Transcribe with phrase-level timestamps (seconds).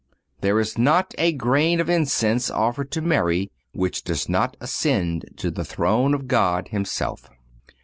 [0.39, 5.51] There is not a grain of incense offered to Mary which does not ascend to
[5.51, 7.29] the throne of God Himself.